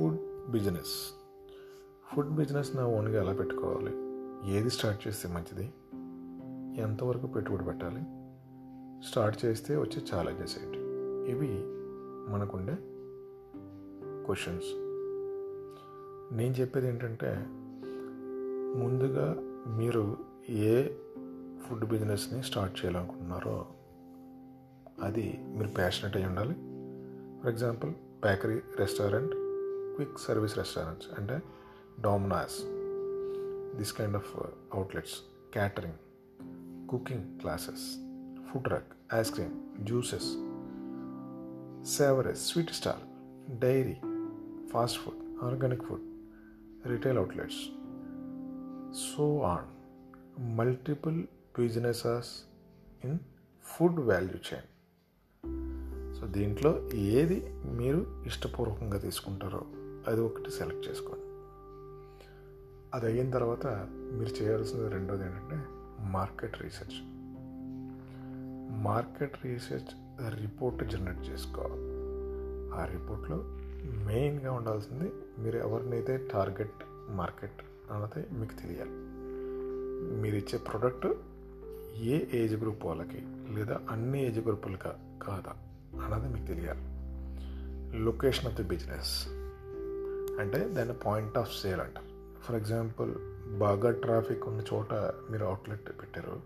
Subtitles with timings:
[0.00, 1.14] Food business.
[2.12, 3.92] Food business నా ఓన్గా ఎలా పెట్టుకోవాలి?
[4.54, 5.72] ఏది స్టార్ట్ చేస్తే మంచిది?
[6.82, 8.00] ఎంతవరకు పెట్టుబడి పెట్టాలి?
[9.08, 10.78] స్టార్ట్ చేస్తే వచ్చే ఛాలెంజెస్ ఏంటి?
[11.32, 11.62] ఇవి
[12.32, 12.76] మనకుండే
[14.26, 14.66] క్వశ్చన్స్
[16.36, 17.46] నేను చెప్పేది ఏంటంటే
[18.84, 19.36] ముందుగా
[19.76, 20.16] మీరు
[20.48, 20.88] ఏ
[21.60, 23.66] ఫుడ్ బిజినెస్ని స్టార్ట్ చేయాలనుకుంటున్నారో
[25.02, 26.54] అది మీరు ప్యాషనెట్ అయి ఉండాలి.
[27.42, 29.49] For example bakery restaurant
[30.00, 31.36] quick service restaurants అంటే
[32.00, 32.54] Domino's
[33.78, 34.28] this kind of
[34.74, 35.16] outlets
[35.52, 35.98] catering
[36.88, 37.84] cooking classes
[38.46, 40.28] food truck ice cream juices
[41.96, 43.02] savouries sweet stall
[43.58, 43.96] dairy
[44.72, 46.06] fast food organic food
[46.86, 47.60] retail outlets
[49.02, 49.68] so on
[50.56, 51.18] multiple
[51.58, 52.32] businesses
[53.04, 53.18] in
[53.64, 54.68] food value chain
[56.18, 56.72] so దీంట్లో
[57.18, 57.38] ఏది
[57.72, 59.62] మీరు ఇష్టపూర్వకంగా తీసుకుంటారో
[60.08, 61.24] అది ఒకటి select చేసుకోండి
[62.94, 65.64] అది అయిన తర్వాత మీరు చేయాల్సింది రెండోది ఏంటంటే
[66.10, 67.00] market research.
[68.82, 69.86] Market research
[70.40, 71.90] report generate చేసుకోవాలి.
[72.74, 73.36] ఆ రిపోర్ట్లో
[74.06, 77.62] మెయిన్గా ఉండాల్సింది మీరు ఎవరినైతే టార్గెట్ మార్కెట్
[77.92, 78.90] అన్నది మీకు తెలియాలి.
[80.20, 81.06] మీరు ఇచ్చే ప్రోడక్ట్
[81.96, 85.52] ఏ ఏజ్ గ్రూప్ వాళ్ళకి లేదా అన్ని ఏజ్ గ్రూపులకా కాదా
[86.04, 86.80] అన్నది మీకు తెలియాలి.
[87.98, 89.39] Location of the business.
[90.40, 93.14] అంటే దాన్ని పాయింట్ ఆఫ్ సేల్ అంటారు ఫర్ ఎగ్జాంపుల్
[93.58, 94.94] బాగా ట్రాఫిక్ ఉన్న చోట
[95.30, 96.40] మీరు అవుట్లెట్ పెట్టారు.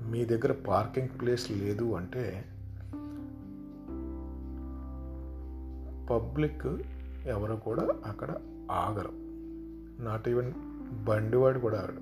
[0.00, 2.44] మీ దగ్గర పార్కింగ్ ప్లేస్ లేదు అంటే
[6.10, 6.66] పబ్లిక్
[7.26, 8.36] ఎవరు కూడా అక్కడ
[8.70, 9.12] ఆగరు.
[10.02, 10.52] నాట్ ఈవెన్
[11.04, 12.00] బండివాడు కూడా ఆగడు.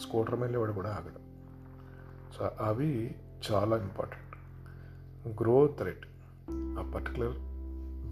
[0.00, 1.28] స్కూటర్ వెళ్ళేవాడు కూడా ఆగడు.
[2.38, 3.14] సో అవి
[3.52, 4.28] చాలా ఇంపార్టెంట్
[5.42, 6.06] గ్రోత్ రేట్
[6.50, 7.34] ఆ పర్టికులర్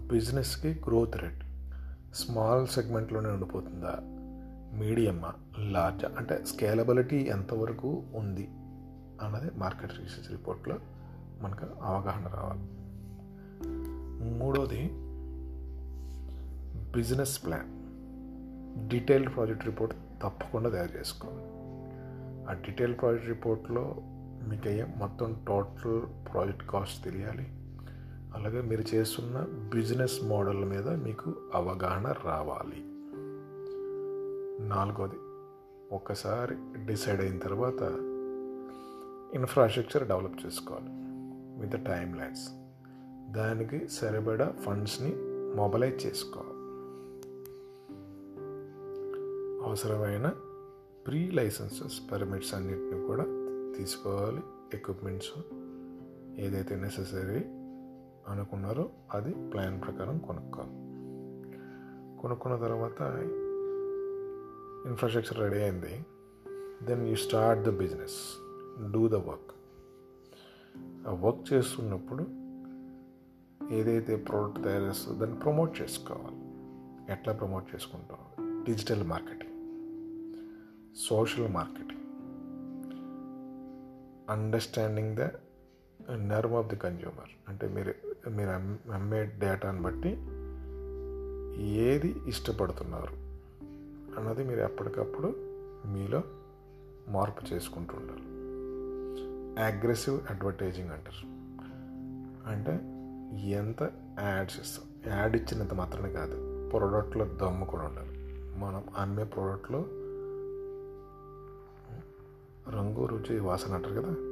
[0.07, 1.46] బిజినెస్కి గ్రోత్ రేట్
[2.13, 3.95] స్మాల్ సెగ్మెంట్లోనే ఉండిపోతుందా?
[4.79, 5.33] మీడియమా?
[5.59, 6.11] లార్జా?
[6.17, 8.49] అంటే స్కేలబిలిటీ ఎంతవరకు ఉంది?
[9.21, 10.77] అన్నది మార్కెట్ రీసెర్చ్ రిపోర్ట్లో
[11.41, 12.69] మనకు అవగాహన రావాలి.
[14.39, 14.89] మూడోది
[16.91, 17.77] business plan.
[18.89, 21.57] Detailed project report తప్పకుండా తయారు చేసుకోవాలి.
[22.49, 23.95] ఆ డీటెయిల్ ప్రాజెక్ట్ రిపోర్ట్లో
[24.47, 26.01] మీకు అయ్యే మొత్తం టోటల్
[26.33, 27.56] ప్రాజెక్ట్ కాస్ట్ తెలియాలి.
[28.35, 32.83] అలాగే మీరు చేస్తున్న బిజినెస్ మోడల్ మీద మీకు అవగాహన రావాలి.
[34.67, 35.15] నాలుగోది
[35.91, 37.81] ఒక్కసారి డిసైడ్ అయిన తర్వాత
[39.35, 40.89] ఇన్ఫ్రాస్ట్రక్చర్ డెవలప్ చేసుకోవాలి.
[41.61, 42.49] విత్ టైం లైన్స్
[43.33, 45.15] దానికి సరిపడా ఫండ్స్ని
[45.55, 46.57] మొబలైజ్ చేసుకోవాలి.
[49.65, 50.33] అవసరమైన
[51.07, 53.23] ప్రీ లైసెన్సెస్ పర్మిట్స్ అన్నిటిని కూడా
[53.77, 54.41] తీసుకోవాలి.
[54.73, 55.31] ఎక్విప్మెంట్స్
[56.39, 57.56] ఏదైతే నెససరీ
[58.27, 60.73] అనుకున్నారో అది ప్లాన్ ప్రకారం కొనుక్కోవాలి.
[62.21, 63.01] కొనుక్కున్న తర్వాత
[64.87, 66.05] ఇన్ఫ్రాస్ట్రక్చర్ రెడీ అయింది.
[66.85, 68.37] Then you start the business
[68.91, 69.51] do the work
[71.07, 72.25] ఆ వర్క్ చేస్తున్నప్పుడు
[73.73, 76.37] ఏదైతే ప్రోడక్ట్ తయారు చేస్తుందో దాన్ని ప్రమోట్ చేసుకోవాలి.
[77.11, 78.17] ఎట్లా ప్రమోట్ చేసుకుంటాం?
[78.63, 79.57] Digital marketing
[80.95, 81.97] social marketing
[84.29, 85.19] understanding the
[86.15, 87.93] norm of the consumer అంటే మీరు
[88.29, 88.49] మీరు
[88.91, 90.09] అమ్మే డేటాను బట్టి
[91.63, 93.13] ఏది ఇష్టపడుతున్నారు
[94.19, 95.33] అన్నది మీరు ఎప్పటికప్పుడు
[95.87, 96.23] మీలో
[97.07, 98.21] మార్పు చేసుకుంటూ ఉండాలి.
[99.65, 101.27] అగ్రెసివ్ అడ్వర్టైజింగ్ అంటారు.
[102.49, 102.79] అంటే
[103.49, 103.83] ఎంత
[104.19, 105.13] యాడ్స్ ఇస్తాం?
[105.13, 108.17] యాడ్ ఇచ్చినంత మాత్రమే కాదు ప్రోడక్ట్లో దమ్ము కూడా ఉండాలి.
[108.59, 109.79] మనం అమ్మే ప్రోడక్ట్లో
[112.69, 114.26] రంగు రుచి వాసన అంటారు కదా?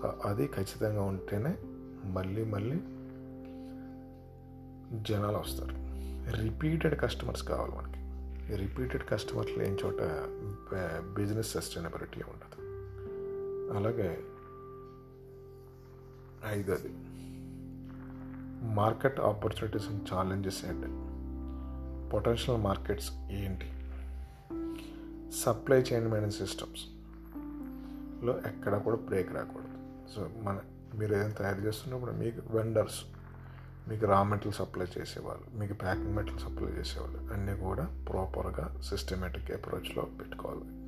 [0.00, 1.58] సో అది ఖచ్చితంగా ఉంటేనే
[2.04, 2.80] మళ్ళీ మళ్ళీ
[5.02, 5.74] జనాలు వస్తారు.
[6.42, 8.04] రిపీటెడ్ కస్టమర్స్ కావాలి మనకి.
[8.56, 9.96] రిపీటెడ్ కస్టమర్స్ లేని చోట
[11.14, 12.64] బిజినెస్ సస్టైనబిలిటీ ఉండదు.
[13.76, 14.24] అలాగే
[16.46, 16.94] ఐదోది
[18.74, 20.86] మార్కెట్ ఆపర్చునిటీస్ అండ్ ఛాలెంజెస్ ఏంటి?
[22.12, 23.72] పొటెన్షియల్ మార్కెట్స్ ఏంటి?
[25.32, 29.83] సప్లై చైన్ మేనేజ్ సిస్టమ్స్లో ఎక్కడ కూడా బ్రేక్ రాకూడదు.
[30.14, 30.60] సో మన
[30.94, 33.04] మీరు ఏదైనా తయారు చేస్తున్నప్పుడు మీకు వెండర్స్
[33.88, 40.02] మీకు రా మెటీరియల్ సప్లై చేసేవాళ్ళు మీకు ప్యాకింగ్ మెటీరియల్ సప్లై చేసేవాళ్ళు అన్నీ కూడా ప్రాపర్గా సిస్టమేటిక్ అప్రోచ్లో
[40.02, 40.84] పెట్టుకోవాలి.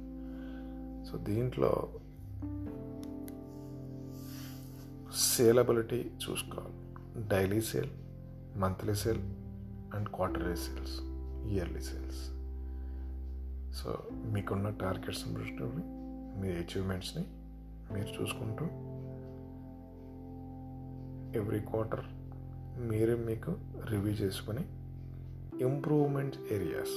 [1.11, 1.93] సో దీంట్లో
[5.17, 6.87] సేలబిలిటీ చూసుకోవాలి.
[7.29, 7.91] Daily sale
[8.57, 9.21] monthly sale
[9.97, 11.01] and quarterly sales
[11.53, 12.27] yearly sales
[13.77, 15.25] so మీకున్న టార్గెట్స్
[16.41, 17.25] మీ అచీవ్మెంట్స్ని
[17.93, 18.69] మీరు చూసుకుంటూ
[21.35, 22.05] ఎవ్రీ క్వార్టర్
[22.81, 23.51] మీరే మీకు
[23.91, 24.65] రివ్యూ చేసుకొని
[25.65, 26.97] ఇంప్రూవ్మెంట్ ఏరియాస్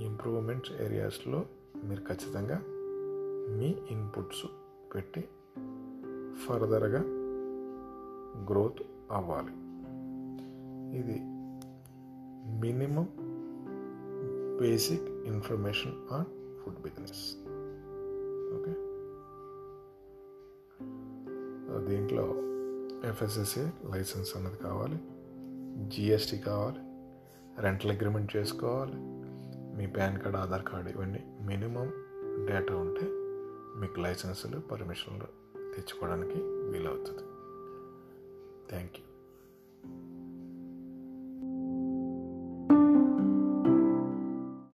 [0.00, 1.46] ఇంప్రూవ్మెంట్ ఏరియాస్లో
[1.84, 2.62] మీరు ఖచ్చితంగా
[3.56, 4.46] మీ ఇన్పుట్స్
[4.94, 5.28] పెట్టి
[6.46, 7.00] ఫర్దర్గా
[8.50, 8.82] గ్రోత్
[9.12, 9.52] అవ్వాలి.
[10.98, 11.20] ఇది
[12.60, 13.08] minimum
[14.60, 16.24] basic information on
[16.58, 17.36] food business
[18.54, 18.72] okay
[21.86, 22.47] దీంట్లో
[23.08, 24.98] ఎఫ్ఎస్ఎస్ఏ లైసెన్స్ అన్నది కావాలి.
[25.88, 26.78] జిఎస్టీ కావాలి.
[27.62, 28.92] రెంటల్ అగ్రిమెంట్ చేసుకోవాలి.
[29.76, 31.92] మీ పాన్ కార్డ్ ఆధార్ కార్డు ఇవన్నీ మినిమం
[32.46, 33.06] డేటా ఉంటే
[33.80, 35.26] మీకు లైసెన్సులు పర్మిషన్లు
[35.74, 37.24] తెచ్చుకోవడానికి వీలవుతుంది.
[38.70, 39.07] Thank you